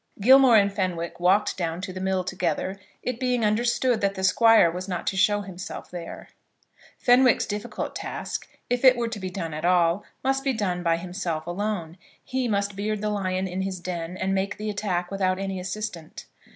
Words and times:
Gilmore 0.19 0.57
and 0.57 0.73
Fenwick 0.73 1.19
walked 1.19 1.55
down 1.57 1.79
to 1.81 1.93
the 1.93 1.99
mill 2.01 2.23
together, 2.23 2.79
it 3.03 3.19
being 3.19 3.45
understood 3.45 4.01
that 4.01 4.15
the 4.15 4.23
Squire 4.23 4.71
was 4.71 4.87
not 4.87 5.05
to 5.05 5.15
show 5.15 5.41
himself 5.41 5.91
there. 5.91 6.29
Fenwick's 6.97 7.45
difficult 7.45 7.95
task, 7.95 8.47
if 8.67 8.83
it 8.83 8.97
were 8.97 9.09
to 9.09 9.19
be 9.19 9.29
done 9.29 9.53
at 9.53 9.63
all, 9.63 10.03
must 10.23 10.43
be 10.43 10.53
done 10.53 10.81
by 10.81 10.97
himself 10.97 11.45
alone. 11.45 11.99
He 12.23 12.47
must 12.47 12.75
beard 12.75 12.99
the 13.01 13.11
lion 13.11 13.47
in 13.47 13.61
his 13.61 13.79
den, 13.79 14.17
and 14.17 14.33
make 14.33 14.57
the 14.57 14.71
attack 14.71 15.11
without 15.11 15.37
any 15.37 15.59
assistant. 15.59 16.25